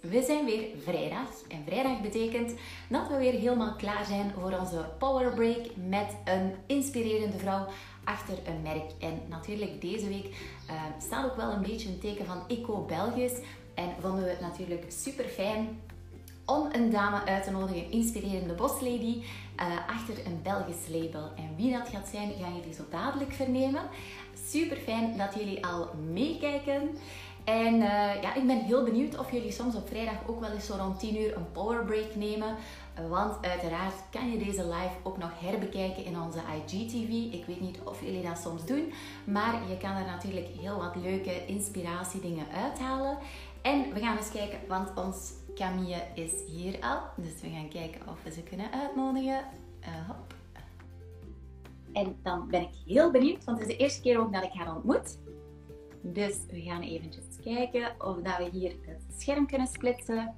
[0.00, 1.28] We zijn weer vrijdag.
[1.48, 2.52] En vrijdag betekent
[2.88, 7.66] dat we weer helemaal klaar zijn voor onze Power Break met een inspirerende vrouw
[8.04, 8.90] achter een merk.
[9.00, 10.26] En natuurlijk deze week
[10.70, 13.38] uh, staat ook wel een beetje een teken van Eco Belgisch.
[13.74, 15.80] En vonden we het natuurlijk super fijn
[16.46, 19.22] om een dame uit te nodigen, een inspirerende boslady,
[19.60, 21.30] uh, achter een Belgisch label.
[21.36, 23.82] En wie dat gaat zijn, gaan jullie zo dadelijk vernemen.
[24.48, 26.98] Super fijn dat jullie al meekijken.
[27.46, 30.66] En uh, ja, ik ben heel benieuwd of jullie soms op vrijdag ook wel eens
[30.66, 32.56] zo rond 10 uur een power break nemen.
[33.08, 37.34] Want uiteraard kan je deze live ook nog herbekijken in onze IGTV.
[37.34, 38.92] Ik weet niet of jullie dat soms doen,
[39.24, 43.18] maar je kan er natuurlijk heel wat leuke inspiratiedingen uithalen.
[43.62, 46.98] En we gaan eens kijken, want ons Camille is hier al.
[47.16, 49.44] Dus we gaan kijken of we ze kunnen uitnodigen.
[49.80, 50.34] Uh, hop.
[51.92, 54.52] En dan ben ik heel benieuwd, want het is de eerste keer ook dat ik
[54.52, 55.18] haar ontmoet.
[56.12, 60.34] Dus we gaan eventjes kijken of dat we hier het scherm kunnen splitsen.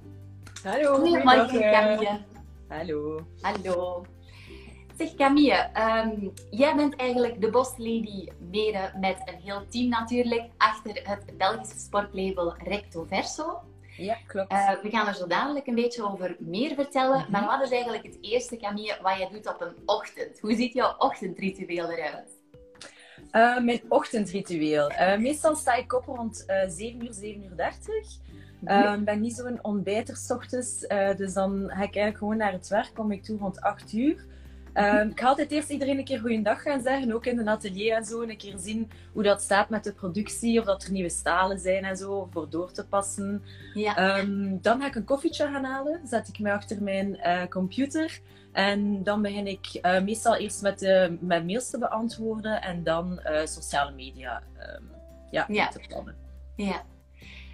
[0.63, 0.95] Hallo.
[0.95, 2.19] Goedemorgen Camille.
[2.67, 3.19] Hallo.
[3.41, 4.05] Hallo.
[4.97, 11.01] Zeg Camille, um, jij bent eigenlijk de boslady mede met een heel team natuurlijk achter
[11.03, 13.61] het Belgische sportlabel Recto Verso.
[13.97, 14.51] Ja, klopt.
[14.51, 17.17] Uh, we gaan er zo dadelijk een beetje over meer vertellen.
[17.17, 17.31] Mm -hmm.
[17.31, 20.39] Maar wat is eigenlijk het eerste, Camille, wat je doet op een ochtend?
[20.39, 22.38] Hoe ziet jouw ochtendritueel eruit?
[23.31, 24.91] Uh, mijn ochtendritueel.
[24.91, 27.95] Uh, meestal sta ik op rond uh, 7 uur, 7 uur 30.
[28.97, 30.79] Ik ben niet zo'n ontbijter s ochtends,
[31.17, 32.89] dus dan ga ik eigenlijk gewoon naar het werk.
[32.93, 34.25] Kom ik toe rond 8 uur.
[34.73, 37.95] Um, ik ga altijd eerst iedereen een keer goeiedag gaan zeggen, ook in een atelier
[37.95, 38.21] en zo.
[38.21, 41.83] Een keer zien hoe dat staat met de productie, of dat er nieuwe stalen zijn
[41.83, 43.43] en zo, voor door te passen.
[43.73, 44.19] Ja.
[44.19, 47.19] Um, dan ga ik een koffietje gaan halen, zet ik me achter mijn
[47.49, 48.21] computer.
[48.51, 53.19] En dan begin ik uh, meestal eerst met, de, met mails te beantwoorden en dan
[53.25, 54.43] uh, sociale media
[54.77, 54.91] um,
[55.31, 55.67] ja, ja.
[55.67, 56.15] te plannen.
[56.55, 56.81] Ja.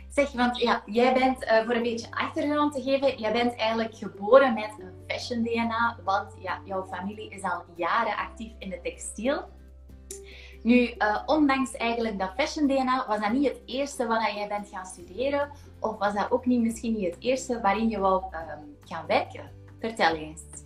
[0.10, 3.96] Zeg, want ja, jij bent, uh, voor een beetje achtergrond te geven, jij bent eigenlijk
[3.96, 8.80] geboren met een fashion DNA, want ja, jouw familie is al jaren actief in de
[8.84, 9.44] textiel.
[10.64, 10.94] Nu,
[11.25, 15.50] ondanks eigenlijk dat fashion DNA, was dat niet het eerste wat jij bent gaan studeren?
[15.80, 18.40] Of was dat ook niet misschien niet het eerste waarin je wou uh,
[18.84, 19.52] gaan werken?
[19.80, 20.65] Vertel eens.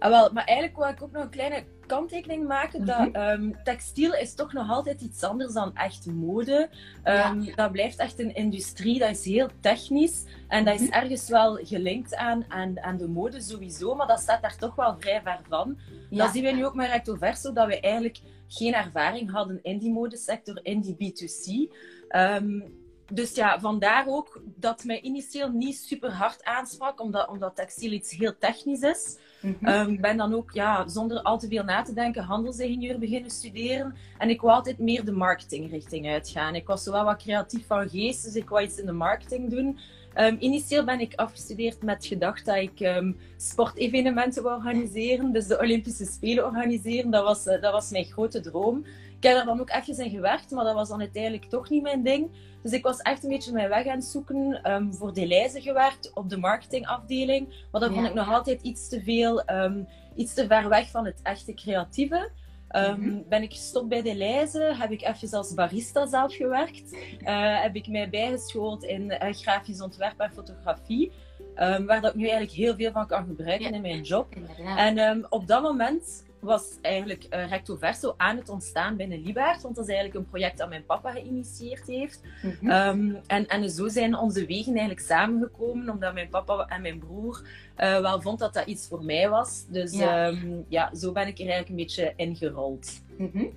[0.00, 2.86] Ah, wel, maar eigenlijk wil ik ook nog een kleine kanttekening maken.
[2.86, 6.68] Dat um, textiel is toch nog altijd iets anders dan echt mode.
[7.04, 7.54] Um, ja.
[7.54, 10.24] Dat blijft echt een industrie, dat is heel technisch.
[10.48, 14.42] En dat is ergens wel gelinkt aan, aan, aan de mode sowieso, maar dat staat
[14.42, 15.78] daar toch wel vrij ver van.
[16.10, 16.24] Ja.
[16.24, 19.78] Dat zien we nu ook met Recto Verso, dat we eigenlijk geen ervaring hadden in
[19.78, 21.74] die modesector, in die B2C.
[22.16, 22.78] Um,
[23.12, 28.10] dus ja, vandaar ook dat mij initieel niet super hard aansprak, omdat, omdat textiel iets
[28.10, 29.18] heel technisch is.
[29.40, 33.94] Mm ben dan ook, ja, zonder al te veel na te denken, handelsingenieur beginnen studeren.
[34.18, 36.54] En ik wou altijd meer de marketingrichting uitgaan.
[36.54, 39.78] Ik was zowel wat creatief van geest, dus ik wou iets in de marketing doen.
[40.16, 45.32] Um, initieel ben ik afgestudeerd met gedacht dat ik um, sportevenementen wou organiseren.
[45.32, 48.84] Dus de Olympische Spelen organiseren, dat was, uh, dat was mijn grote droom.
[49.16, 51.82] Ik heb daar dan ook even in gewerkt, maar dat was dan uiteindelijk toch niet
[51.82, 52.30] mijn ding.
[52.62, 54.70] Dus ik was echt een beetje mijn weg aan het zoeken.
[54.72, 57.64] Um, voor Deleuze gewerkt op de marketingafdeling.
[57.72, 61.04] Maar dat vond ik nog altijd iets te veel, um, iets te ver weg van
[61.04, 62.30] het echte creatieve.
[62.76, 63.24] Um, mm -hmm.
[63.28, 66.92] Ben ik gestopt bij Deleuze, heb ik even als barista zelf gewerkt.
[66.92, 71.12] Uh, heb ik mij bijgeschoold in uh, grafisch ontwerp en fotografie.
[71.56, 73.74] Um, waar dat ik nu eigenlijk heel veel van kan gebruiken ja.
[73.74, 74.34] in mijn job.
[74.76, 79.62] En um, op dat moment was eigenlijk uh, Recto Verso aan het ontstaan binnen Libaert.
[79.62, 82.20] Want dat is eigenlijk een project dat mijn papa geïnitieerd heeft.
[82.42, 82.70] Mm -hmm.
[82.70, 85.88] um, en, en zo zijn onze wegen eigenlijk samengekomen.
[85.88, 87.42] Omdat mijn papa en mijn broer
[87.78, 89.64] uh, wel vond dat dat iets voor mij was.
[89.68, 93.00] Dus ja, um, ja zo ben ik er eigenlijk een beetje ingerold.
[93.18, 93.50] Mm -hmm.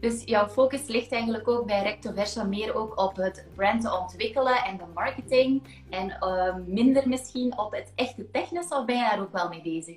[0.00, 4.64] Dus jouw focus ligt eigenlijk ook bij Recto Verso meer ook op het brand ontwikkelen
[4.64, 5.62] en de marketing.
[5.90, 9.62] En uh, minder misschien op het echte technisch, of ben je daar ook wel mee
[9.62, 9.96] bezig?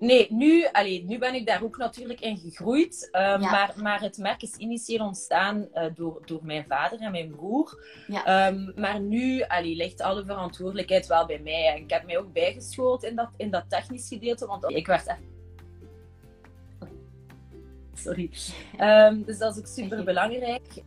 [0.00, 3.08] Nee, nu, allee, nu ben ik daar ook natuurlijk in gegroeid.
[3.12, 3.36] Uh, ja.
[3.36, 7.84] maar, maar het merk is initieel ontstaan uh, door, door mijn vader en mijn broer.
[8.06, 8.48] Ja.
[8.48, 11.66] Um, maar nu allee, ligt alle verantwoordelijkheid wel bij mij.
[11.66, 14.46] En ik heb mij ook bijgeschoold in dat, in dat technisch gedeelte.
[14.46, 15.20] Want ik werd echt...
[17.94, 18.30] Sorry.
[18.80, 20.82] Um, dus dat is ook super belangrijk.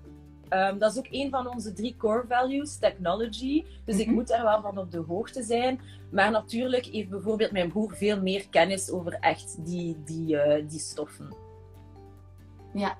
[0.55, 3.65] Um, dat is ook een van onze drie core values, technology.
[3.85, 4.09] Dus mm -hmm.
[4.09, 5.79] ik moet daar wel van op de hoogte zijn.
[6.11, 10.79] Maar natuurlijk heeft bijvoorbeeld mijn broer veel meer kennis over echt die, die, uh, die
[10.79, 11.35] stoffen.
[12.73, 12.97] Ja.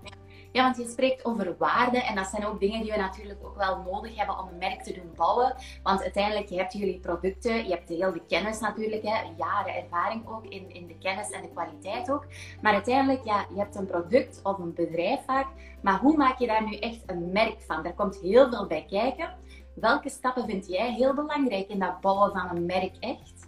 [0.53, 3.57] Ja, want je spreekt over waarde en dat zijn ook dingen die we natuurlijk ook
[3.57, 5.55] wel nodig hebben om een merk te doen bouwen.
[5.83, 10.27] Want uiteindelijk, je hebt jullie producten, je hebt heel de kennis natuurlijk, hè, jaren ervaring
[10.27, 12.25] ook in, in de kennis en de kwaliteit ook.
[12.61, 15.47] Maar uiteindelijk, ja, je hebt een product of een bedrijf vaak,
[15.81, 17.83] maar hoe maak je daar nu echt een merk van?
[17.83, 19.35] Daar komt heel veel bij kijken.
[19.75, 23.47] Welke stappen vind jij heel belangrijk in dat bouwen van een merk echt?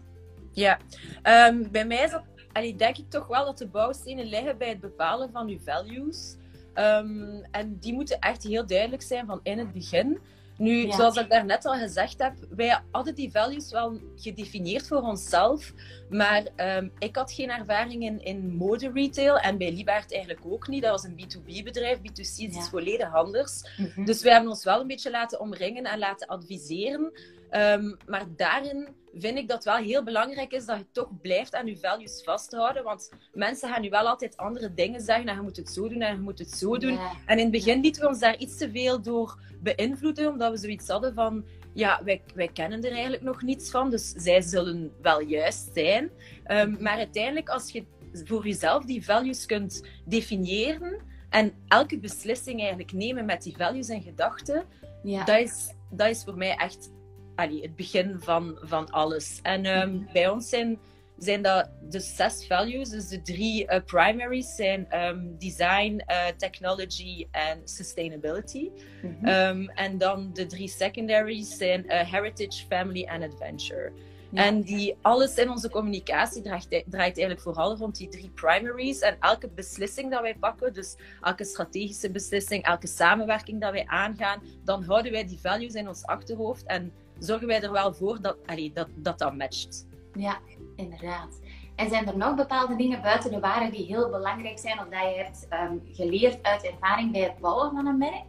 [0.51, 0.79] Ja,
[1.21, 4.69] ehm, bij mij is dat, allee, denk ik toch wel dat de bouwstenen liggen bij
[4.69, 6.37] het bepalen van je values.
[6.75, 10.19] Ehm, en die moeten echt heel duidelijk zijn van in het begin.
[10.57, 15.74] Nu, zoals ik daarnet al gezegd heb, wij hadden die values wel gedefinieerd voor onszelf.
[16.09, 16.47] Maar
[16.77, 20.81] um, ik had geen ervaring in, in mode-retail en bij Liebert eigenlijk ook niet.
[20.81, 21.97] Dat was een B2B-bedrijf.
[21.97, 23.69] B2C is iets volledig anders.
[23.77, 24.05] Mhm.
[24.05, 27.11] Dus wij hebben ons wel een beetje laten omringen en laten adviseren.
[27.51, 31.65] Um, maar daarin vind ik dat wel heel belangrijk is dat je toch blijft aan
[31.65, 32.83] je values vasthouden.
[32.83, 35.27] Want mensen gaan nu wel altijd andere dingen zeggen.
[35.27, 36.99] En je moet het zo doen en je moet het zo doen.
[37.25, 40.27] En in het begin lieten we ons daar iets te veel door beïnvloeden.
[40.27, 41.45] Omdat we zoiets hadden van...
[41.75, 43.89] Ja, wij, wij kennen er eigenlijk nog niets van.
[43.89, 46.10] Dus zij zullen wel juist zijn.
[46.48, 47.86] Um, maar uiteindelijk, als je
[48.24, 51.13] voor jezelf die values kunt definiëren...
[51.30, 54.63] En elke beslissing eigenlijk nemen met die values en gedachten...
[55.04, 55.24] Ja.
[55.24, 56.92] Dat, is, dat is voor mij echt
[57.36, 59.39] allee, het begin van, van alles.
[59.42, 60.80] En um, bij ons zijn,
[61.17, 62.89] zijn dat de zes values.
[62.89, 68.69] Dus de drie uh, primaries zijn um, design, uh, technology en sustainability.
[69.01, 69.27] Mm -hmm.
[69.27, 73.91] um, en dan de drie secondaries zijn uh, heritage, family en adventure.
[74.31, 74.45] Ja.
[74.45, 79.00] En die, alles in onze communicatie draait, draait eigenlijk vooral rond die drie primaries.
[79.00, 84.41] En elke beslissing dat wij pakken, dus elke strategische beslissing, elke samenwerking dat wij aangaan,
[84.63, 86.65] dan houden wij die values in ons achterhoofd.
[86.65, 89.85] En zorgen wij er wel voor dat allee, dat, dat, dat matcht.
[90.13, 90.39] Ja,
[90.75, 91.39] inderdaad.
[91.75, 95.01] En zijn er nog bepaalde dingen buiten de waarde die heel belangrijk zijn of dat
[95.01, 98.25] je hebt um, geleerd uit ervaring bij het bouwen van een merk?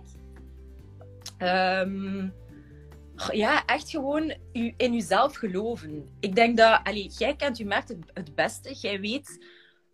[1.38, 2.34] Um,
[3.30, 4.34] ja, echt gewoon
[4.76, 6.08] in jezelf geloven.
[6.20, 6.80] Ik denk dat,
[7.18, 8.74] jij kent je merk het, het beste.
[8.74, 9.46] Jij weet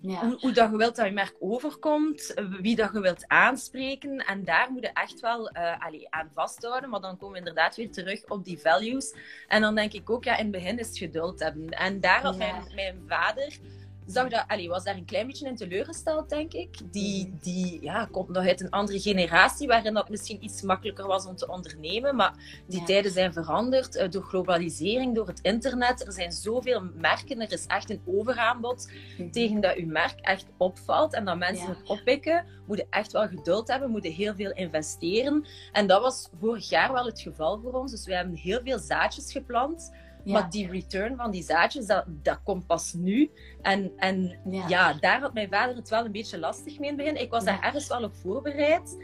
[0.03, 0.37] ja.
[0.41, 4.17] Hoe, dat je wilt dat je merk overkomt, wie dat je wilt aanspreken.
[4.17, 6.91] En daar moet je echt wel uh, aan vasthouden.
[6.91, 9.15] Maar dan komen we inderdaad weer terug op die values.
[9.49, 11.69] En dan denk ik ook, ja, in het begin is het geduld hebben.
[11.69, 13.59] En daar had mijn, mijn vader
[14.07, 16.69] zag dat, allee, was daar een klein beetje in teleurgesteld, denk ik.
[16.91, 17.37] Die, mhm.
[17.41, 21.37] die ja, komt nog uit een andere generatie, waarin dat misschien iets makkelijker was om
[21.37, 22.17] te ondernemen.
[22.17, 26.07] Maar die tijden zijn veranderd uh, door globalisering, door het internet.
[26.07, 29.31] Er zijn zoveel merken, er is echt een overaanbod mhm.
[29.31, 32.47] tegen dat uw merk echt opvalt en dat mensen het oppikken.
[32.67, 35.47] Moet je echt wel geduld hebben, moet je heel veel investeren.
[35.73, 37.91] En dat was vorig jaar wel het geval voor ons.
[37.91, 39.93] Dus we hebben heel veel zaadjes geplant.
[40.25, 43.31] Maar die return van die zaadjes, dat, dat komt pas nu.
[43.63, 44.39] En, en
[44.69, 44.93] ja.
[44.93, 47.23] daar had mijn vader het wel een beetje lastig mee in het begin.
[47.23, 48.97] Ik was daar ergens wel op voorbereid.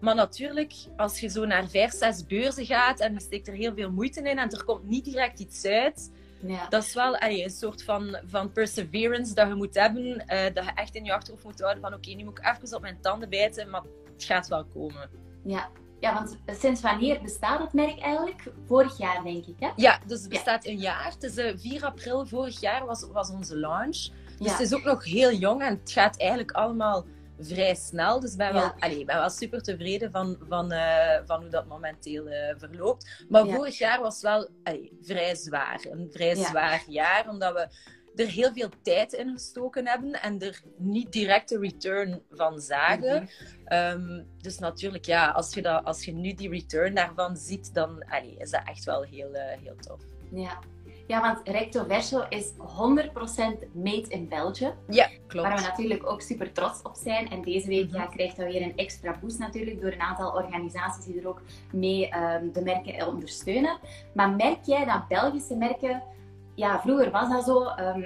[0.00, 3.74] Maar natuurlijk, als je zo naar vijf, zes beurzen gaat en je steekt er heel
[3.74, 6.10] veel moeite in en er komt niet direct iets uit,
[6.46, 6.68] ja.
[6.68, 10.04] dat is wel een soort van, van perseverance dat je moet hebben.
[10.04, 12.76] Uh, dat je echt in je achterhoofd moet houden van oké, nu moet ik even
[12.76, 13.82] op mijn tanden bijten, maar
[14.12, 15.10] het gaat wel komen.
[15.44, 18.42] Ja, ja, want sinds wanneer bestaat het merk eigenlijk?
[18.66, 19.70] Vorig jaar, denk ik, hè?
[19.76, 21.12] Ja, dus het bestaat een jaar.
[21.12, 24.08] Het is uh, eh, 4 april vorig jaar was, was onze launch.
[24.38, 27.04] Dus het is ook nog heel jong en het gaat eigenlijk allemaal
[27.38, 28.20] vrij snel.
[28.20, 28.74] Dus ik ben wel, ja.
[28.78, 33.24] allee, ben wel super tevreden van, van, uh, van hoe dat momenteel uh, verloopt.
[33.28, 35.86] Maar vorig jaar was wel allee, vrij zwaar.
[35.90, 37.68] Een vrij zwaar jaar, omdat we
[38.16, 43.22] er heel veel tijd in gestoken hebben en er niet direct een return van zagen.
[43.22, 43.26] Mhm.
[43.64, 48.04] Ehm, dus natuurlijk, ja, als je, dat, als je nu die return daarvan ziet, dan
[48.08, 50.00] allee, is dat echt wel heel, uh, heel tof.
[50.30, 50.58] Ja.
[51.08, 54.72] Ja, want Recto Verso is 100% made in Belgium.
[54.88, 55.48] Ja, klopt.
[55.48, 57.30] Waar we natuurlijk ook super trots op zijn.
[57.30, 61.04] En deze week ja, krijgt dat weer een extra boost natuurlijk door een aantal organisaties
[61.04, 61.42] die er ook
[61.72, 63.78] mee um, de merken ondersteunen.
[64.14, 66.02] Maar merk jij dat Belgische merken
[66.58, 67.62] ja, vroeger was dat zo.
[67.80, 68.02] Um,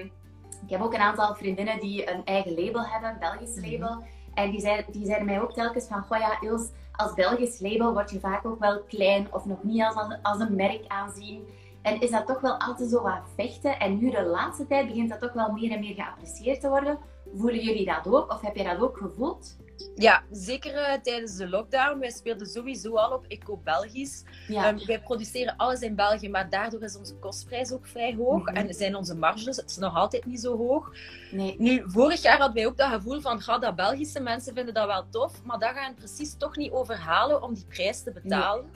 [0.65, 3.71] ik heb ook een aantal vriendinnen die een eigen label hebben, een Belgisch mhm.
[3.71, 4.05] label.
[4.35, 7.93] En die, zei, die zeiden mij ook telkens van, goh ja, Ils, als Belgisch label
[7.93, 11.45] word je vaak ook wel klein of nog niet als, als een merk aanzien.
[11.83, 13.79] En is dat toch wel altijd zo wat vechten.
[13.79, 16.99] En nu de laatste tijd begint dat toch wel meer en meer geapprecieerd te worden.
[17.35, 18.33] Voelen jullie dat ook?
[18.33, 19.57] Of heb je dat ook gevoeld?
[19.95, 21.99] Ja, zeker uh, tijdens de lockdown.
[21.99, 24.23] Wij speelden sowieso al op Eco Belgisch.
[24.49, 24.69] Ja.
[24.69, 28.39] Um, wij produceren alles in België, maar daardoor is onze kostprijs ook vrij hoog.
[28.39, 28.57] Mm -hmm.
[28.57, 30.93] En zijn onze marges het is nog altijd niet zo hoog.
[31.31, 31.55] Nee.
[31.59, 34.87] Nu, vorig jaar hadden wij ook dat gevoel van, ga dat Belgische mensen vinden dat
[34.87, 38.71] wel tof, maar dat gaan precies toch niet overhalen om die prijs te betalen.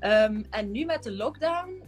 [0.00, 0.22] Nee.
[0.22, 1.82] Um, en nu met de lockdown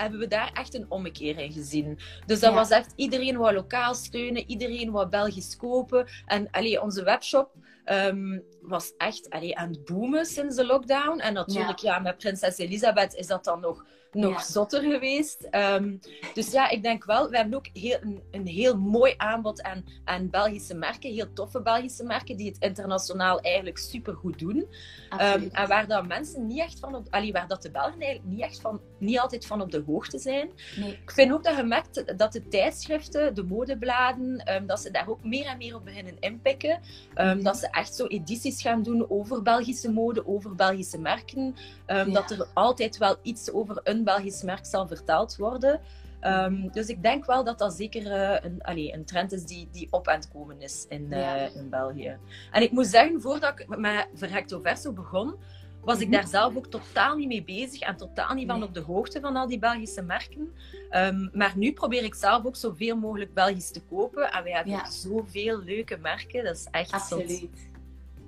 [0.00, 1.98] hebben we daar echt een ommekeer in gezien.
[2.26, 6.06] Dus dat was echt, iedereen wou lokaal steunen, iedereen wou Belgisch kopen.
[6.26, 7.50] En allee, onze webshop
[7.84, 11.18] um, was echt allee, aan het boomen sinds de lockdown.
[11.18, 11.98] En natuurlijk, ja.
[11.98, 15.42] met prinses Elisabeth is dat dan nog nog zotter geweest.
[15.42, 15.96] Ehm,
[16.34, 19.84] dus ja, ik denk wel, we hebben ook heel, een, een, heel mooi aanbod aan,
[20.04, 24.56] aan Belgische merken, heel toffe Belgische merken, die het internationaal eigenlijk super goed doen.
[24.56, 28.24] Um, en waar dat mensen niet echt van op, allee, waar dat de Belgen eigenlijk
[28.24, 30.50] niet echt van, niet altijd van op de hoogte zijn.
[30.76, 30.92] Nee.
[30.92, 35.08] Ik vind ook dat je merkt dat de tijdschriften, de modebladen, um, dat ze daar
[35.08, 36.80] ook meer en meer op beginnen inpikken.
[37.14, 37.42] Mhm.
[37.42, 41.54] Dat ze echt zo edities gaan doen over Belgische mode, over Belgische merken.
[41.86, 45.80] Dat er altijd wel iets over een Belgisch merk zal vertaald worden.
[46.20, 49.68] Ehm, dus ik denk wel dat dat zeker uh, een, allez, een trend is die,
[49.72, 52.16] die op aan het komen is in, uh, in België.
[52.52, 55.34] En ik moet zeggen, voordat ik met Verrecto Verso begon,
[55.80, 56.16] was ik mhm.
[56.16, 59.36] daar zelf ook totaal niet mee bezig en totaal niet van op de hoogte van
[59.36, 60.54] al die Belgische merken.
[60.90, 64.32] Um, maar nu probeer ik zelf ook zoveel mogelijk Belgisch te kopen.
[64.32, 64.90] En wij hebben ja.
[64.90, 66.44] zoveel leuke merken.
[66.44, 67.69] Dat is echt Absoluut.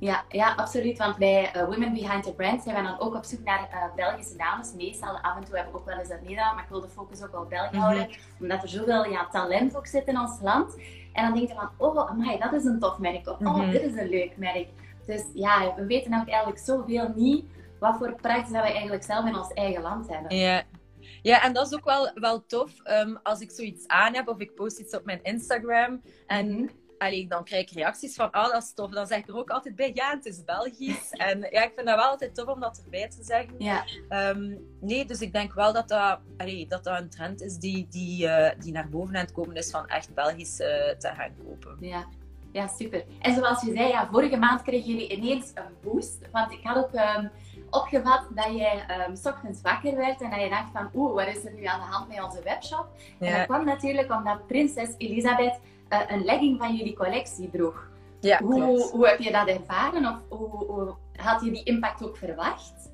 [0.03, 0.99] Ja, ja, absoluut.
[0.99, 3.95] Want bij uh, Women Behind the Brand zijn we dan ook op zoek naar uh,
[3.95, 4.73] Belgische dames.
[4.75, 6.89] Meestal, af en toe hebben we ook wel eens uit Nederland, maar ik wil de
[6.89, 7.85] focus ook op België mhm.
[7.85, 8.09] houden.
[8.41, 10.77] Omdat er zoveel ja, talent ook zit in ons land.
[11.13, 13.29] En dan denk je van, oh, amai, dat is een tof merk.
[13.29, 13.71] Of, oh, mhm.
[13.71, 14.69] dit is een leuk merk.
[15.07, 17.45] Dus ja, we weten ook eigenlijk zoveel niet
[17.79, 20.37] wat voor praktijk dat we eigenlijk zelf in ons eigen land hebben.
[20.37, 20.63] Ja.
[21.23, 22.71] Ja, en dat is ook wel, wel tof.
[22.85, 26.67] Um, als ik zoiets aan heb of ik post iets op mijn Instagram en mhm
[27.07, 28.91] allee, dan krijg ik reacties van, oh, dat is tof.
[28.91, 31.11] Dan zeg ik er ook altijd bij, ja, het is Belgisch.
[31.29, 33.55] en ja, ik vind dat wel altijd tof om dat erbij te zeggen.
[33.59, 33.85] Ja.
[34.09, 37.87] Ehm, nee, dus ik denk wel dat dat, allee, dat, dat een trend is die,
[37.91, 40.67] die, uh, die naar boven aan het komen is van echt Belgisch uh,
[40.99, 41.77] te gaan kopen.
[41.81, 42.07] Ja.
[42.53, 43.05] Ja, super.
[43.21, 46.19] En zoals je zei, ja, vorige maand kregen jullie ineens een boost.
[46.33, 47.31] Want ik had ook um,
[47.73, 51.37] opgevat dat jij um, s ochtends wakker werd en dat je dacht van oeh, wat
[51.37, 52.87] is er nu aan de hand met onze webshop?
[53.19, 57.91] En dat kwam natuurlijk omdat prinses Elisabeth uh, een legging van jullie collectie droeg.
[58.21, 60.07] Ja, hoe, hoe heb je dat ervaren?
[60.07, 62.92] Of hoe, hoe, had je die impact ook verwacht?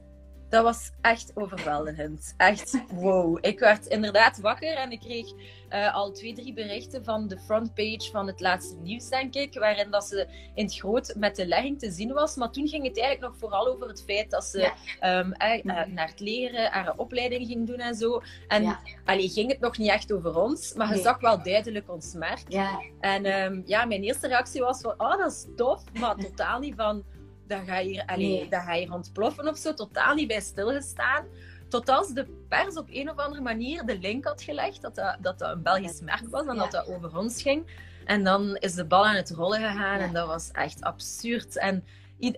[0.48, 2.34] Dat was echt overweldigend.
[2.36, 3.38] Echt wow.
[3.40, 5.32] Ik werd inderdaad wakker en ik kreeg
[5.72, 9.58] uh, al twee, drie berichten van de frontpage van het laatste nieuws, denk ik.
[9.58, 12.36] Waarin dat ze in het groot met de legging te zien was.
[12.36, 15.94] Maar toen ging het eigenlijk nog vooral over het feit dat ze ehm, eh, mhm.
[15.94, 18.22] naar het leren, haar opleiding ging doen en zo.
[18.48, 18.80] En ja.
[19.06, 22.44] ging het nog niet echt over ons, maar je zag wel duidelijk ons merk.
[22.48, 22.82] Ja.
[23.00, 26.74] En um, ja, mijn eerste reactie was van, oh, dat is tof, maar totaal niet
[26.76, 27.04] van
[27.48, 28.48] dat ga je hier, allee, nee.
[28.48, 29.74] dat ga ontploffen of zo.
[29.74, 31.26] Totaal niet bij stilgestaan.
[31.68, 35.16] Tot als de pers op een of andere manier de link had gelegd dat dat,
[35.20, 37.86] dat, dat een Belgisch merk was en dat dat over ons ging.
[38.04, 41.58] En dan is de bal aan het rollen gegaan en dat was echt absurd.
[41.58, 41.84] En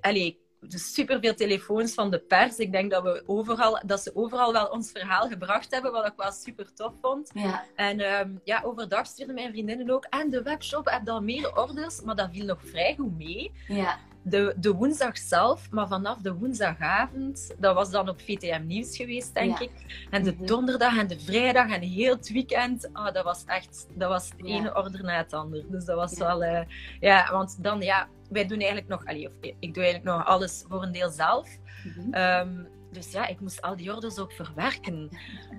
[0.00, 2.56] allee, dus superveel telefoons van de pers.
[2.56, 6.12] Ik denk dat, we overal, dat ze overal wel ons verhaal gebracht hebben, wat ik
[6.16, 7.30] wel super tof vond.
[7.34, 7.64] Ja.
[7.76, 10.04] En um, ja, overdag stuurden mijn vriendinnen ook.
[10.04, 13.52] En de webshop heeft al meer orders, maar dat viel nog vrij goed mee.
[13.68, 18.96] Ja de, de woensdag zelf, maar vanaf de woensdagavond, dat was dan op VTM Nieuws
[18.96, 19.70] geweest, denk ik.
[20.10, 20.46] En de mhm.
[20.46, 24.46] donderdag en de vrijdag en heel het weekend, oh, dat was echt, dat was het
[24.46, 25.64] ene order na het ander.
[25.68, 26.60] Dus dat was wel, uh,
[27.00, 30.64] ja, want dan, ja, wij doen eigenlijk nog, allee, of ik doe eigenlijk nog alles
[30.68, 31.48] voor een deel zelf.
[31.96, 35.08] Mm dus ja, ik moest al die orders ook verwerken.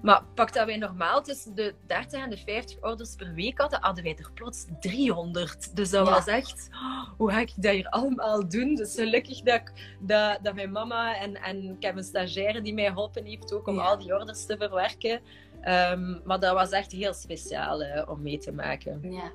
[0.01, 3.81] Maar pak dat wij normaal tussen de 30 en de 50 orders per week hadden,
[3.81, 5.75] hadden wij er plots 300.
[5.75, 8.75] Dus dat was echt, oh, hoe ga ik dat hier allemaal doen?
[8.75, 12.73] Dus gelukkig dat, ik, dat, dat mijn mama en, en ik heb een stagiaire die
[12.73, 15.21] mij geholpen heeft ook om al die orders te verwerken.
[15.67, 18.99] Um, maar dat was echt heel speciaal uh, om mee te maken.
[19.11, 19.31] Ja.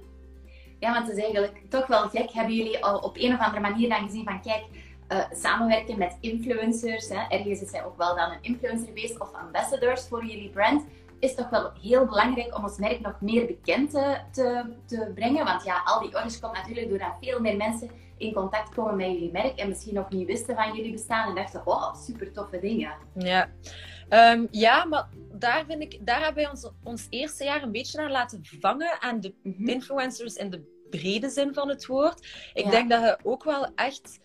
[0.79, 2.31] ja, want het is eigenlijk toch wel gek.
[2.31, 4.65] Hebben jullie al op een of andere manier dan gezien van, kijk,
[5.09, 7.09] uh, samenwerken met influencers.
[7.09, 7.27] Hè.
[7.29, 10.85] Ergens is hij ook wel dan een influencer geweest of ambassadors voor jullie brand.
[11.19, 14.19] Is toch wel heel belangrijk om ons merk nog meer bekend te,
[14.87, 15.45] te, brengen.
[15.45, 19.07] Want ja, al die orders komen natuurlijk doordat veel meer mensen in contact komen met
[19.07, 22.59] jullie merk en misschien nog niet wisten van jullie bestaan en dachten, oh, super toffe
[22.61, 22.93] dingen.
[23.15, 23.49] Ja.
[24.33, 28.01] Um, ja, maar daar, vind ik, daar hebben wij ons, ons eerste jaar een beetje
[28.01, 29.69] aan laten vangen aan de mhm.
[29.69, 32.51] influencers in de brede zin van het woord.
[32.55, 34.21] Ik denk dat je ook wel echt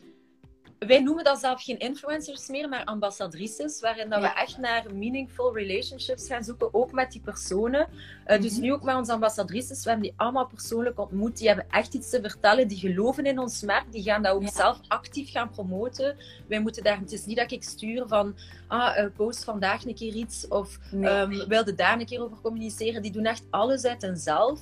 [0.88, 5.54] wij noemen dat zelf geen influencers meer, maar ambassadrices, waarin dat we echt naar meaningful
[5.54, 7.88] relationships gaan zoeken, ook met die personen.
[8.28, 8.62] Uh, Dus mhm.
[8.62, 12.10] nu ook met onze ambassadrices, we hebben die allemaal persoonlijk ontmoet, die hebben echt iets
[12.10, 16.18] te vertellen, die geloven in ons merk, die gaan dat ook zelf actief gaan promoten.
[16.48, 18.36] Wij moeten daar, het is niet dat ik stuur van,
[18.68, 21.12] ah, uh, post vandaag een keer iets, of nee.
[21.12, 23.02] um, wilde daar een keer over communiceren.
[23.02, 24.60] Die doen echt alles uit zelf.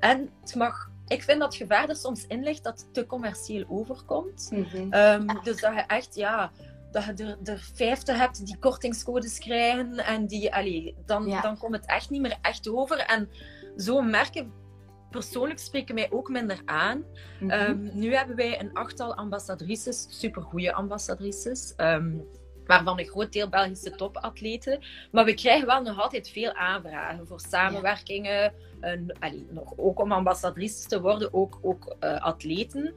[0.00, 3.64] En het mag ik vind dat gevaar er soms in ligt dat het te commercieel
[3.68, 4.50] overkomt.
[4.52, 4.92] Mhm.
[4.92, 6.50] Ehm, dus dat je echt, ja,
[6.90, 9.98] dat je er, er 50 hebt die kortingscodes krijgen.
[9.98, 12.98] En die, allee, dan, dan komt het echt niet meer echt over.
[12.98, 13.28] En
[13.76, 14.52] zo merken
[15.10, 17.04] persoonlijk spreken mij ook minder aan.
[17.40, 17.50] Mhm.
[17.50, 21.74] Ehm, nu hebben wij een achttal ambassadrices, supergoeie ambassadrices.
[21.76, 22.16] Ehm,
[22.70, 24.80] waarvan een groot deel Belgische topatleten.
[25.10, 28.52] Maar we krijgen wel nog altijd veel aanvragen voor samenwerkingen.
[28.80, 29.12] En,
[29.50, 32.94] nog, ook om ambassadrices te worden, ook, ook uh, atleten.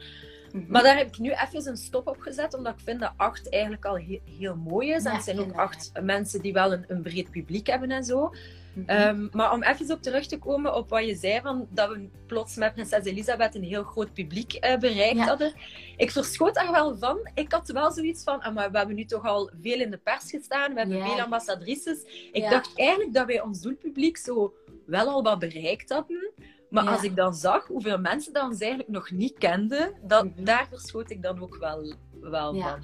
[0.51, 0.63] Mhm.
[0.67, 3.49] Maar daar heb ik nu even een stop op gezet, omdat ik vind dat acht
[3.49, 3.95] eigenlijk al
[4.37, 5.05] heel, mooi is.
[5.05, 8.33] en het zijn ook acht mensen die wel een, een breed publiek hebben en zo.
[8.73, 8.89] Mhm.
[8.89, 12.09] Ehm, maar om even op terug te komen op wat je zei, van dat we
[12.25, 15.53] plots met prinses Elisabeth een heel groot publiek uh, bereikt hadden.
[15.97, 17.29] Ik verschoot daar wel van.
[17.33, 19.97] Ik had wel zoiets van, ah, maar we hebben nu toch al veel in de
[19.97, 22.29] pers gestaan, we hebben veel ambassadrices.
[22.31, 24.53] Ik dacht eigenlijk dat wij ons doelpubliek zo
[24.85, 26.31] wel al wat bereikt hadden.
[26.69, 30.43] Maar als ik dan zag hoeveel mensen dat ons eigenlijk nog niet kenden, dat, mhm.
[30.43, 32.81] daar verschoot ik dan ook wel, wel van.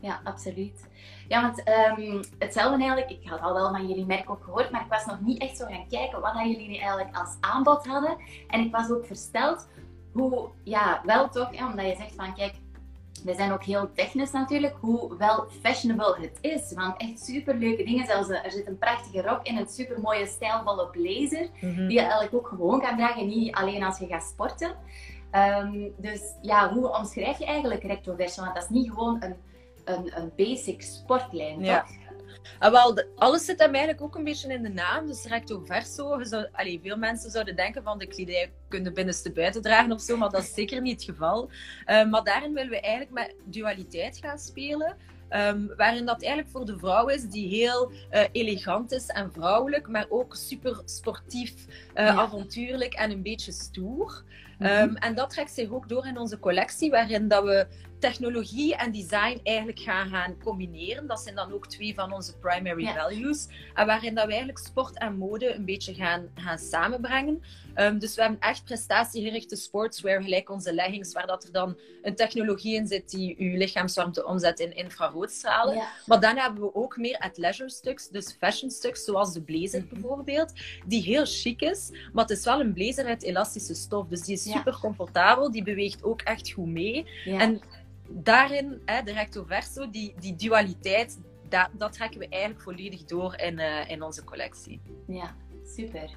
[0.00, 0.88] Ja, absoluut.
[1.30, 1.62] Ja, want
[1.98, 5.06] um, hetzelfde eigenlijk, ik had al wel van jullie merk ook gehoord, maar ik was
[5.06, 8.16] nog niet echt zo gaan kijken wat jullie nu eigenlijk als aanbod hadden.
[8.48, 9.68] En ik was ook versteld
[10.12, 12.54] hoe, ja, wel toch, ja, omdat je zegt van kijk,
[13.24, 16.72] we zijn ook heel technisch natuurlijk, hoe wel fashionable het is.
[16.72, 18.06] Want echt super leuke dingen.
[18.06, 21.48] Zelfs eh, er zit een prachtige rok in, een super mooie stijlvolle blazer.
[21.60, 21.86] Mhm.
[21.86, 24.76] Die je eigenlijk ook gewoon kan dragen, niet alleen als je gaat sporten.
[25.32, 28.42] Um, dus ja, hoe omschrijf je eigenlijk recto verso?
[28.42, 29.36] Want dat is niet gewoon een
[29.96, 31.80] een, een basic sportlijn, ja.
[31.80, 31.98] toch?
[32.58, 35.06] Ah, wel, alles zit hem eigenlijk ook een beetje in de naam.
[35.06, 36.22] Dus recto verso.
[36.22, 40.16] Zou, allee, veel mensen zouden denken van de kledij kunnen binnenste buiten dragen of zo,
[40.16, 41.50] maar dat is zeker niet het geval.
[41.86, 44.96] Uh, maar daarin willen we eigenlijk met dualiteit gaan spelen.
[45.32, 49.88] Um, waarin dat eigenlijk voor de vrouw is die heel uh, elegant is en vrouwelijk,
[49.88, 51.54] maar ook super sportief,
[51.94, 54.24] uh, avontuurlijk en een beetje stoer.
[54.60, 57.66] Um, en dat trekt zich ook door in onze collectie, waarin dat we
[58.00, 61.06] technologie en design eigenlijk gaan gaan combineren.
[61.06, 63.46] Dat zijn dan ook twee van onze primary values.
[63.74, 67.42] En waarin dat we eigenlijk sport en mode een beetje gaan, gaan samenbrengen.
[67.76, 72.14] Um, dus we hebben echt prestatiegerichte sportswear, gelijk onze leggings, waar dat er dan een
[72.14, 75.82] technologie in zit die uw lichaamswarmte omzet in infraroodstralen.
[76.06, 79.88] Maar dan hebben we ook meer athleisure stuks, dus fashion stuks, zoals de blazer mhm.
[79.94, 80.52] bijvoorbeeld,
[80.86, 84.06] die heel chic is, maar het is wel een blazer uit elastische stof.
[84.08, 87.06] Dus die is super comfortabel, die beweegt ook echt goed mee.
[87.24, 87.60] En
[88.10, 93.36] daarin, hè, de recto verso, die, die dualiteit, dat, dat trekken we eigenlijk volledig door
[93.36, 94.80] in, uh, in onze collectie.
[95.06, 96.10] Ja, super.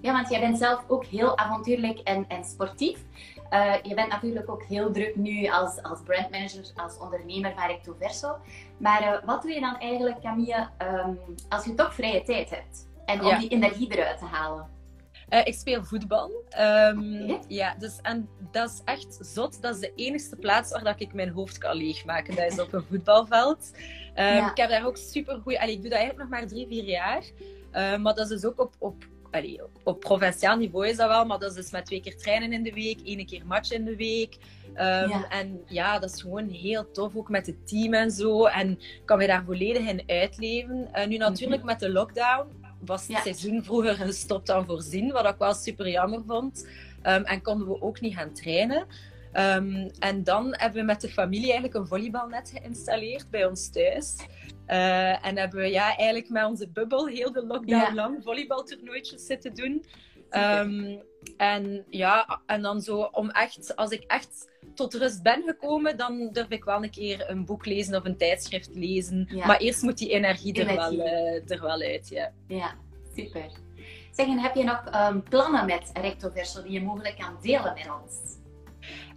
[0.00, 3.04] Ja, want jij bent zelf ook heel avontuurlijk en, en sportief.
[3.50, 7.94] Uh, je bent natuurlijk ook heel druk nu als, als brandmanager, als ondernemer van Recto
[7.98, 8.36] Verso.
[8.76, 12.88] Maar uh, wat doe je dan eigenlijk, Camille, um, als je toch vrije tijd hebt?
[13.04, 14.68] En om die energie eruit te halen?
[15.30, 16.44] Uh, ik speel voetbal.
[16.60, 19.62] Um, ja, dus, en dat is echt zot.
[19.62, 22.36] Dat is de enige plaats waar dat ik mijn hoofd kan leegmaken.
[22.36, 23.70] Dat is op een voetbalveld.
[24.16, 25.52] Um, Ik heb daar ook super goed.
[25.52, 27.22] Ik doe dat eigenlijk nog maar drie, vier jaar.
[27.72, 31.24] Uh, maar dat is dus ook op, op, allee, op provinciaal niveau is dat wel.
[31.24, 33.84] Maar dat is dus met twee keer trainen in de week, één keer match in
[33.84, 34.36] de week.
[34.66, 34.76] Um,
[35.08, 35.28] ja.
[35.28, 38.44] En ja, dat is gewoon heel tof, ook met het team en zo.
[38.44, 40.88] En kan mij daar volledig in uitleven.
[40.94, 41.70] Uh, nu natuurlijk mhm.
[41.70, 46.22] met de lockdown was het seizoen vroeger gestopt dan voorzien, wat ik wel super jammer
[46.26, 46.68] vond.
[47.02, 48.86] Um, en konden we ook niet gaan trainen.
[49.32, 54.16] Um, en dan hebben we met de familie eigenlijk een volleybalnet geïnstalleerd bij ons thuis.
[54.66, 57.94] Uh, en hebben we ja, eigenlijk met onze bubbel heel de lockdown ja.
[57.94, 59.84] lang volleybaltoernooitjes zitten doen.
[60.30, 61.02] Um,
[61.36, 66.28] en ja, en dan zo om echt, als ik echt tot rust ben gekomen, dan
[66.32, 69.28] durf ik wel een keer een boek lezen of een tijdschrift lezen.
[69.46, 72.08] Maar eerst moet die energie, Er, wel, uh, er wel uit.
[72.08, 72.74] Ja, ja
[73.16, 73.50] super.
[74.12, 77.74] Zeg, en heb je nog um, plannen met Recto Verso die je mogelijk kan delen
[77.74, 78.38] met ons?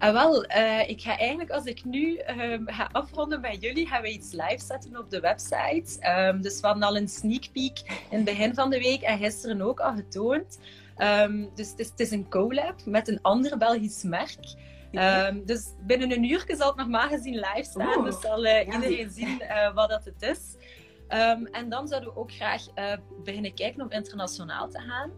[0.04, 4.02] Uh, wel, uh, ik ga eigenlijk als ik nu um, ga afronden bij jullie, gaan
[4.02, 6.18] we iets live zetten op de website.
[6.28, 9.18] Um, dus we hadden al een sneak peek in het begin van de week en
[9.18, 10.60] gisteren ook al getoond.
[10.98, 14.56] Um, dus het is, het is, een collab met een ander Belgisch merk.
[14.94, 18.04] Um, dus binnen een uur zal het nog maar gezien live staan.
[18.04, 20.56] Dus zal uh, iedereen zien uh, wat dat het is.
[21.10, 25.12] Um, en dan zouden we ook graag uh, beginnen kijken om internationaal te gaan.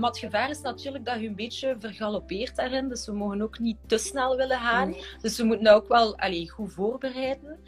[0.00, 2.88] maar het gevaar is natuurlijk dat je een beetje vergalopeert daarin.
[2.88, 4.90] Dus we mogen ook niet te snel willen gaan.
[4.90, 5.04] Nee.
[5.20, 7.58] Dus we moeten nou ook wel allee, goed voorbereiden.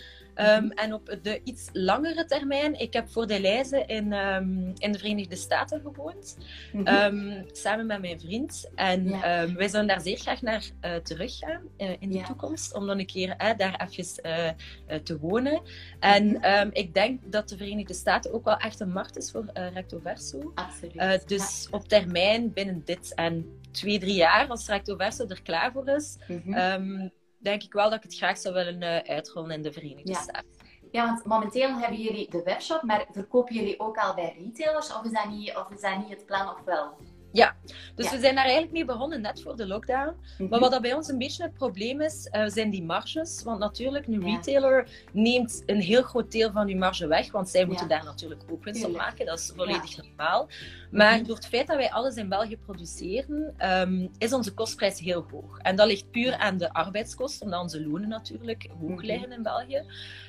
[0.41, 4.93] Um, en op de iets langere termijn, ik heb voor de lijzen in, um, in
[4.93, 6.37] de Verenigde Staten gewoond,
[6.73, 7.19] mm -hmm.
[7.19, 8.71] um, samen met mijn vriend.
[8.75, 9.53] En ja.
[9.53, 12.25] wij zouden daar zeer graag naar uh, teruggaan uh, in de ja.
[12.25, 14.57] toekomst, om dan een keer uh, daar even
[15.05, 15.63] te wonen.
[16.01, 16.71] En -hmm.
[16.73, 20.53] ik denk dat de Verenigde Staten ook wel echt een markt is voor recto verso.
[20.55, 21.29] Absoluut.
[21.29, 25.89] dus op termijn, binnen dit en twee, drie jaar, als recto verso er klaar voor
[25.89, 29.63] is, mm -hmm denk ik wel dat ik het graag zou willen uh, uitrollen in
[29.63, 30.21] de Verenigde ja.
[30.21, 30.51] Staten.
[30.91, 34.95] Ja, want momenteel hebben jullie de webshop, maar verkopen jullie ook al bij retailers?
[34.95, 36.97] Of is dat niet, of is dat niet het plan, of wel?
[37.39, 37.57] Ja,
[37.95, 40.17] dus we zijn daar eigenlijk mee begonnen net voor de lockdown.
[40.39, 40.61] Maar mhm.
[40.61, 43.43] wat dat bij ons een beetje het probleem is, uh, zijn die marges.
[43.43, 47.65] Want natuurlijk, een retailer neemt een heel groot deel van die marge weg, want zij
[47.65, 49.27] moeten daar natuurlijk ook winst op maken.
[49.27, 50.49] Dat is volledig normaal.
[50.91, 51.27] Maar mhm.
[51.27, 55.59] door het feit dat wij alles in België produceren, um, is onze kostprijs heel hoog.
[55.59, 59.07] En dat ligt puur aan de arbeidskosten, omdat onze lonen natuurlijk hoog mhm.
[59.07, 59.85] liggen in België.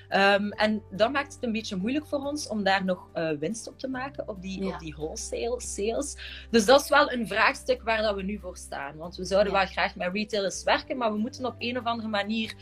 [0.09, 3.67] Um, en dat maakt het een beetje moeilijk voor ons om daar nog uh, winst
[3.67, 6.15] op te maken, op die, op die wholesale sales.
[6.49, 8.95] Dus dat is wel een vraagstuk waar dat we nu voor staan.
[8.95, 12.09] Want we zouden wel graag met retailers werken, maar we moeten op een of andere
[12.09, 12.53] manier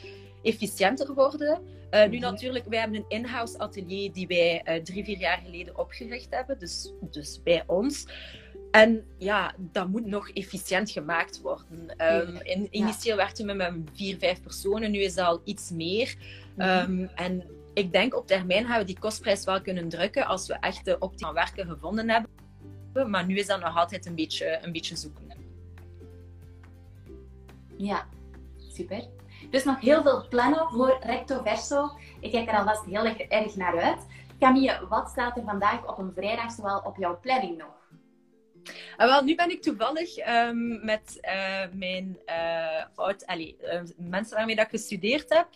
[0.43, 1.61] efficiënter worden.
[1.91, 2.31] Uh, nu mhm.
[2.31, 6.59] natuurlijk, wij hebben een in-house atelier die wij uh, drie, vier jaar geleden opgericht hebben.
[6.59, 8.05] Dus, dus bij ons.
[8.71, 11.93] En ja, dat moet nog efficiënt gemaakt worden.
[11.97, 13.23] Um, in, initieel ja.
[13.23, 14.91] werkten we met vier, vijf personen.
[14.91, 16.15] Nu is dat al iets meer.
[16.57, 20.53] Um, en ik denk op termijn gaan we die kostprijs wel kunnen drukken als we
[20.53, 22.29] echt de optimale werken gevonden hebben.
[23.09, 25.25] Maar nu is dat nog altijd een beetje, een beetje zoeken.
[27.77, 28.07] Ja,
[28.57, 29.07] super.
[29.49, 31.89] Dus nog heel veel plannen voor Recto Verso.
[32.19, 34.05] Ik kijk er alvast heel erg naar uit.
[34.39, 37.76] Camille, wat staat er vandaag op een vrijdag zoal op jouw planning nog?
[38.97, 44.37] Ah, wel, nu ben ik toevallig um, met uh, mijn uh, oud, allee, uh, mensen
[44.37, 45.47] waarmee dat ik gestudeerd heb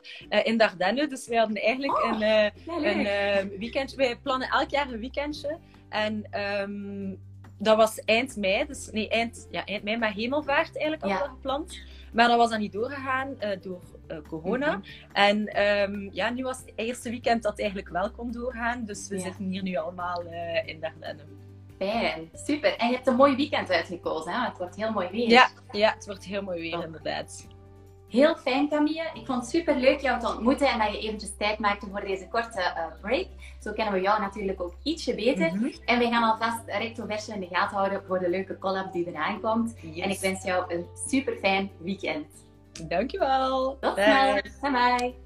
[0.46, 1.08] in Dardenne.
[1.08, 3.94] Dus we hadden eigenlijk oh, een, een weekend.
[3.94, 5.58] Wij plannen elk jaar een weekendje.
[5.90, 7.20] En um,
[7.58, 11.80] dat was eind mei, dus nee, eind, ja, eind mei met hemelvaart eigenlijk al gepland.
[12.14, 13.82] Maar dat was dan niet doorgegaan door
[14.28, 14.76] corona.
[14.76, 15.14] Mm -hmm.
[15.14, 18.86] En um, ja, nu was het eerste weekend dat eigenlijk wel kon doorgaan.
[18.86, 19.22] Dus we ja.
[19.22, 20.24] zitten hier nu allemaal
[20.66, 21.24] in Dardenne.
[21.90, 22.78] Fijn, super.
[22.78, 24.46] En je hebt een mooi weekend uitgekozen, hè?
[24.46, 25.30] Het wordt heel mooi weer.
[25.30, 26.84] Ja, ja het wordt heel mooi weer, oh.
[26.84, 27.48] inderdaad.
[28.08, 29.10] Heel fijn, Camille.
[29.14, 32.02] Ik vond het super leuk jou te ontmoeten en dat je eventjes tijd maakte voor
[32.02, 33.28] deze korte uh, break.
[33.60, 35.54] Zo kennen we jou natuurlijk ook ietsje beter.
[35.54, 35.74] Mm -hmm.
[35.86, 39.08] En we gaan alvast Recto Verso in de gaten houden voor de leuke collab die
[39.08, 39.76] eraan komt.
[39.82, 40.04] Yes.
[40.04, 42.28] En ik wens jou een super fijn weekend.
[42.88, 43.78] Dankjewel.
[43.80, 44.34] Tot snel.
[44.62, 45.21] Bye bye.